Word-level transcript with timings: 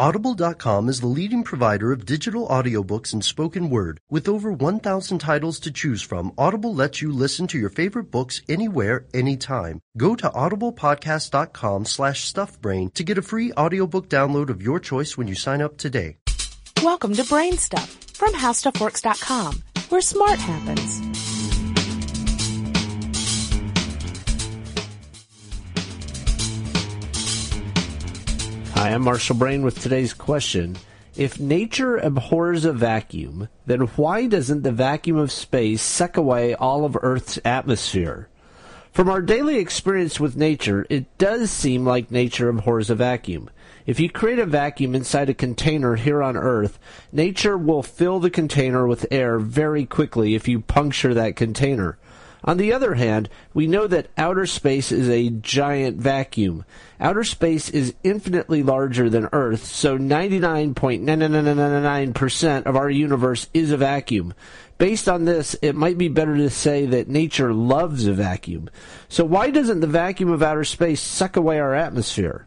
Audible.com 0.00 0.88
is 0.88 1.00
the 1.00 1.06
leading 1.06 1.42
provider 1.42 1.92
of 1.92 2.06
digital 2.06 2.48
audiobooks 2.48 3.12
and 3.12 3.22
spoken 3.22 3.68
word. 3.68 4.00
With 4.08 4.28
over 4.28 4.50
1,000 4.50 5.18
titles 5.18 5.60
to 5.60 5.70
choose 5.70 6.00
from, 6.00 6.32
Audible 6.38 6.74
lets 6.74 7.02
you 7.02 7.12
listen 7.12 7.46
to 7.48 7.58
your 7.58 7.68
favorite 7.68 8.10
books 8.10 8.40
anywhere, 8.48 9.04
anytime. 9.12 9.80
Go 9.98 10.16
to 10.16 10.30
audiblepodcast.com 10.30 11.84
slash 11.84 12.32
stuffbrain 12.32 12.94
to 12.94 13.04
get 13.04 13.18
a 13.18 13.22
free 13.22 13.52
audiobook 13.52 14.08
download 14.08 14.48
of 14.48 14.62
your 14.62 14.80
choice 14.80 15.18
when 15.18 15.28
you 15.28 15.34
sign 15.34 15.60
up 15.60 15.76
today. 15.76 16.16
Welcome 16.82 17.12
to 17.12 17.24
Brain 17.24 17.58
Stuff 17.58 17.90
from 18.14 18.32
HowStuffWorks.com, 18.32 19.62
where 19.90 20.00
smart 20.00 20.38
happens. 20.38 21.29
Hi, 28.80 28.94
I'm 28.94 29.02
Marshall 29.02 29.36
Brain 29.36 29.60
with 29.60 29.78
today's 29.78 30.14
question. 30.14 30.74
If 31.14 31.38
nature 31.38 31.98
abhors 31.98 32.64
a 32.64 32.72
vacuum, 32.72 33.50
then 33.66 33.80
why 33.80 34.26
doesn't 34.26 34.62
the 34.62 34.72
vacuum 34.72 35.18
of 35.18 35.30
space 35.30 35.82
suck 35.82 36.16
away 36.16 36.54
all 36.54 36.86
of 36.86 36.96
Earth's 37.02 37.38
atmosphere? 37.44 38.30
From 38.90 39.10
our 39.10 39.20
daily 39.20 39.58
experience 39.58 40.18
with 40.18 40.34
nature, 40.34 40.86
it 40.88 41.18
does 41.18 41.50
seem 41.50 41.84
like 41.84 42.10
nature 42.10 42.48
abhors 42.48 42.88
a 42.88 42.94
vacuum. 42.94 43.50
If 43.84 44.00
you 44.00 44.08
create 44.08 44.38
a 44.38 44.46
vacuum 44.46 44.94
inside 44.94 45.28
a 45.28 45.34
container 45.34 45.96
here 45.96 46.22
on 46.22 46.38
Earth, 46.38 46.78
nature 47.12 47.58
will 47.58 47.82
fill 47.82 48.18
the 48.18 48.30
container 48.30 48.86
with 48.86 49.06
air 49.10 49.38
very 49.38 49.84
quickly 49.84 50.34
if 50.34 50.48
you 50.48 50.58
puncture 50.58 51.12
that 51.12 51.36
container. 51.36 51.98
On 52.44 52.56
the 52.56 52.72
other 52.72 52.94
hand, 52.94 53.28
we 53.52 53.66
know 53.66 53.86
that 53.86 54.08
outer 54.16 54.46
space 54.46 54.90
is 54.90 55.06
a 55.08 55.28
giant 55.30 55.98
vacuum. 55.98 56.64
Outer 56.98 57.24
space 57.24 57.68
is 57.68 57.92
infinitely 58.02 58.62
larger 58.62 59.10
than 59.10 59.28
Earth, 59.32 59.66
so 59.66 59.98
99.99999% 59.98 62.66
of 62.66 62.76
our 62.76 62.90
universe 62.90 63.48
is 63.52 63.72
a 63.72 63.76
vacuum. 63.76 64.32
Based 64.78 65.08
on 65.08 65.26
this, 65.26 65.54
it 65.60 65.74
might 65.74 65.98
be 65.98 66.08
better 66.08 66.36
to 66.36 66.48
say 66.48 66.86
that 66.86 67.08
nature 67.08 67.52
loves 67.52 68.06
a 68.06 68.14
vacuum. 68.14 68.70
So 69.10 69.26
why 69.26 69.50
doesn't 69.50 69.80
the 69.80 69.86
vacuum 69.86 70.30
of 70.30 70.42
outer 70.42 70.64
space 70.64 71.02
suck 71.02 71.36
away 71.36 71.60
our 71.60 71.74
atmosphere? 71.74 72.46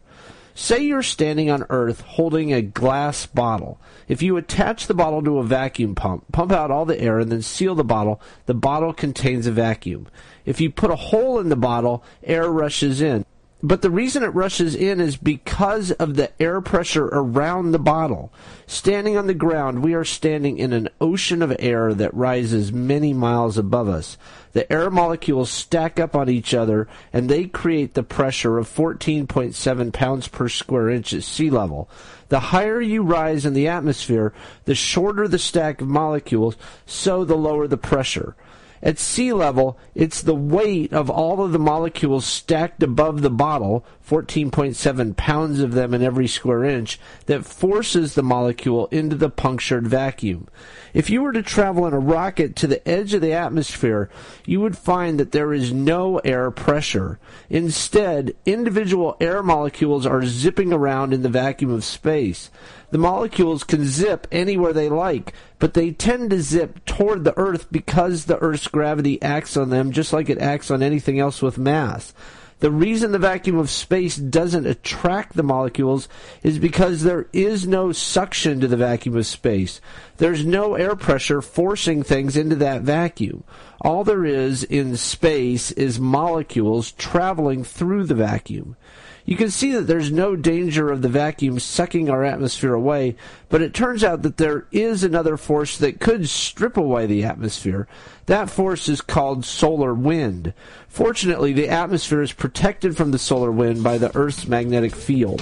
Say 0.55 0.83
you're 0.83 1.01
standing 1.01 1.49
on 1.49 1.65
Earth 1.69 2.01
holding 2.01 2.53
a 2.53 2.61
glass 2.61 3.25
bottle. 3.25 3.79
If 4.07 4.21
you 4.21 4.37
attach 4.37 4.85
the 4.85 4.93
bottle 4.93 5.23
to 5.23 5.39
a 5.39 5.43
vacuum 5.43 5.95
pump, 5.95 6.31
pump 6.31 6.51
out 6.51 6.69
all 6.69 6.85
the 6.85 6.99
air, 6.99 7.19
and 7.19 7.31
then 7.31 7.41
seal 7.41 7.73
the 7.73 7.83
bottle, 7.83 8.21
the 8.45 8.53
bottle 8.53 8.93
contains 8.93 9.47
a 9.47 9.51
vacuum. 9.51 10.07
If 10.45 10.61
you 10.61 10.69
put 10.69 10.91
a 10.91 10.95
hole 10.95 11.39
in 11.39 11.49
the 11.49 11.55
bottle, 11.55 12.03
air 12.23 12.49
rushes 12.51 13.01
in. 13.01 13.25
But 13.65 13.81
the 13.81 13.89
reason 13.89 14.23
it 14.23 14.35
rushes 14.35 14.75
in 14.75 14.99
is 14.99 15.15
because 15.15 15.91
of 15.91 16.17
the 16.17 16.29
air 16.41 16.59
pressure 16.59 17.05
around 17.05 17.71
the 17.71 17.79
bottle. 17.79 18.33
Standing 18.67 19.15
on 19.15 19.25
the 19.27 19.33
ground, 19.33 19.81
we 19.81 19.93
are 19.93 20.03
standing 20.03 20.57
in 20.57 20.73
an 20.73 20.89
ocean 20.99 21.41
of 21.41 21.55
air 21.59 21.93
that 21.93 22.13
rises 22.13 22.73
many 22.73 23.13
miles 23.13 23.57
above 23.57 23.87
us. 23.87 24.17
The 24.51 24.69
air 24.71 24.91
molecules 24.91 25.49
stack 25.49 25.97
up 25.97 26.13
on 26.13 26.29
each 26.29 26.53
other 26.53 26.89
and 27.13 27.29
they 27.29 27.45
create 27.45 27.93
the 27.93 28.03
pressure 28.03 28.57
of 28.57 28.67
14.7 28.67 29.93
pounds 29.93 30.27
per 30.27 30.49
square 30.49 30.89
inch 30.89 31.13
at 31.13 31.23
sea 31.23 31.49
level. 31.49 31.89
The 32.27 32.41
higher 32.41 32.81
you 32.81 33.01
rise 33.01 33.45
in 33.45 33.53
the 33.53 33.69
atmosphere, 33.69 34.33
the 34.65 34.75
shorter 34.75 35.25
the 35.29 35.39
stack 35.39 35.79
of 35.79 35.87
molecules, 35.87 36.57
so 36.85 37.23
the 37.23 37.37
lower 37.37 37.69
the 37.69 37.77
pressure. 37.77 38.35
At 38.83 38.99
sea 38.99 39.31
level, 39.31 39.77
it's 39.95 40.21
the 40.21 40.35
weight 40.35 40.91
of 40.91 41.09
all 41.09 41.41
of 41.41 41.53
the 41.53 41.59
molecules 41.59 42.25
stacked 42.25 42.83
above 42.83 43.21
the 43.21 43.29
bottle, 43.29 43.85
14.7 44.05 45.15
pounds 45.15 45.61
of 45.61 45.71
them 45.71 45.93
in 45.93 46.03
every 46.03 46.27
square 46.27 46.65
inch, 46.65 46.99
that 47.27 47.45
forces 47.45 48.13
the 48.13 48.21
molecule 48.21 48.87
into 48.87 49.15
the 49.15 49.29
punctured 49.29 49.87
vacuum. 49.87 50.49
If 50.93 51.09
you 51.09 51.21
were 51.21 51.31
to 51.31 51.41
travel 51.41 51.87
in 51.87 51.93
a 51.93 51.99
rocket 51.99 52.57
to 52.57 52.67
the 52.67 52.85
edge 52.85 53.13
of 53.13 53.21
the 53.21 53.31
atmosphere, 53.31 54.09
you 54.45 54.59
would 54.59 54.77
find 54.77 55.17
that 55.17 55.31
there 55.31 55.53
is 55.53 55.71
no 55.71 56.17
air 56.19 56.51
pressure. 56.51 57.19
Instead, 57.49 58.35
individual 58.45 59.15
air 59.21 59.41
molecules 59.41 60.05
are 60.05 60.25
zipping 60.25 60.73
around 60.73 61.13
in 61.13 61.21
the 61.21 61.29
vacuum 61.29 61.71
of 61.71 61.85
space. 61.85 62.51
The 62.91 62.99
molecules 62.99 63.63
can 63.63 63.85
zip 63.85 64.27
anywhere 64.31 64.71
they 64.71 64.87
like, 64.87 65.33
but 65.57 65.73
they 65.73 65.89
tend 65.89 66.29
to 66.29 66.41
zip 66.43 66.85
toward 66.85 67.23
the 67.23 67.35
Earth 67.39 67.65
because 67.71 68.25
the 68.25 68.37
Earth's 68.37 68.67
gravity 68.73 69.21
acts 69.21 69.55
on 69.55 69.69
them 69.69 69.93
just 69.93 70.11
like 70.11 70.29
it 70.29 70.39
acts 70.39 70.69
on 70.69 70.83
anything 70.83 71.17
else 71.17 71.41
with 71.41 71.57
mass. 71.57 72.13
The 72.59 72.71
reason 72.71 73.11
the 73.11 73.19
vacuum 73.19 73.57
of 73.57 73.69
space 73.69 74.15
doesn't 74.15 74.65
attract 74.65 75.35
the 75.35 75.43
molecules 75.43 76.07
is 76.43 76.59
because 76.59 77.03
there 77.03 77.27
is 77.33 77.67
no 77.67 77.91
suction 77.91 78.61
to 78.61 78.69
the 78.69 78.77
vacuum 78.77 79.17
of 79.17 79.25
space. 79.25 79.81
There's 80.15 80.45
no 80.45 80.75
air 80.75 80.95
pressure 80.95 81.41
forcing 81.41 82.03
things 82.03 82.37
into 82.37 82.55
that 82.55 82.83
vacuum. 82.83 83.43
All 83.81 84.05
there 84.05 84.23
is 84.23 84.63
in 84.63 84.95
space 84.95 85.71
is 85.71 85.99
molecules 85.99 86.93
traveling 86.93 87.65
through 87.65 88.05
the 88.05 88.15
vacuum. 88.15 88.77
You 89.25 89.37
can 89.37 89.49
see 89.49 89.71
that 89.73 89.87
there's 89.87 90.11
no 90.11 90.35
danger 90.35 90.91
of 90.91 91.01
the 91.01 91.09
vacuum 91.09 91.59
sucking 91.59 92.09
our 92.09 92.23
atmosphere 92.23 92.73
away, 92.73 93.15
but 93.49 93.61
it 93.61 93.73
turns 93.73 94.03
out 94.03 94.21
that 94.23 94.37
there 94.37 94.67
is 94.71 95.03
another 95.03 95.37
force 95.37 95.77
that 95.77 96.01
could 96.01 96.27
strip 96.27 96.75
away 96.75 97.05
the 97.05 97.23
atmosphere. 97.23 97.87
That 98.25 98.49
force 98.49 98.89
is 98.89 99.01
called 99.01 99.45
solar 99.45 99.93
wind. 99.93 100.53
Fortunately, 100.89 101.53
the 101.53 101.69
atmosphere 101.69 102.21
is 102.21 102.33
protected 102.33 102.97
from 102.97 103.11
the 103.11 103.19
solar 103.19 103.51
wind 103.51 103.83
by 103.83 103.97
the 103.97 104.15
Earth's 104.15 104.47
magnetic 104.47 104.95
field. 104.95 105.41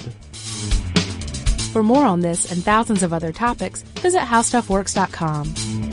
For 1.72 1.82
more 1.82 2.06
on 2.06 2.20
this 2.20 2.52
and 2.52 2.64
thousands 2.64 3.02
of 3.02 3.14
other 3.14 3.32
topics, 3.32 3.82
visit 3.82 4.22
HowStuffWorks.com. 4.22 5.91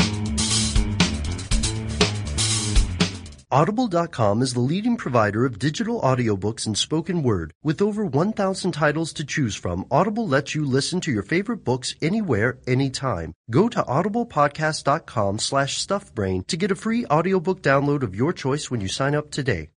Audible.com 3.50 4.42
is 4.42 4.52
the 4.52 4.60
leading 4.60 4.98
provider 4.98 5.46
of 5.46 5.58
digital 5.58 6.02
audiobooks 6.02 6.66
and 6.66 6.76
spoken 6.76 7.22
word. 7.22 7.54
With 7.62 7.80
over 7.80 8.04
1,000 8.04 8.72
titles 8.72 9.14
to 9.14 9.24
choose 9.24 9.54
from, 9.54 9.86
Audible 9.90 10.28
lets 10.28 10.54
you 10.54 10.66
listen 10.66 11.00
to 11.00 11.10
your 11.10 11.22
favorite 11.22 11.64
books 11.64 11.94
anywhere, 12.02 12.58
anytime. 12.66 13.32
Go 13.50 13.70
to 13.70 13.82
audiblepodcast.com 13.82 15.38
slash 15.38 15.86
stuffbrain 15.86 16.46
to 16.46 16.58
get 16.58 16.70
a 16.70 16.76
free 16.76 17.06
audiobook 17.06 17.62
download 17.62 18.02
of 18.02 18.14
your 18.14 18.34
choice 18.34 18.70
when 18.70 18.82
you 18.82 18.88
sign 18.88 19.14
up 19.14 19.30
today. 19.30 19.70